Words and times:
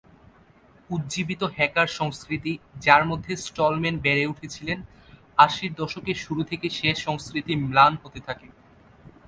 উজ্জীবিত 0.89 1.41
হ্যাকার 1.55 1.89
সংস্কৃতি 1.99 2.53
যার 2.81 3.03
মধ্যে 3.05 3.33
স্টলম্যান 3.45 3.95
বেড়ে 3.99 4.23
উঠেছিলেন, 4.25 4.79
আশির 5.37 5.71
দশকের 5.73 6.17
শুরুতে 6.17 6.55
সে 6.77 6.89
সংস্কৃতি 7.05 7.53
ম্লান 7.63 7.93
হতে 8.03 8.19
থাকে। 8.27 8.47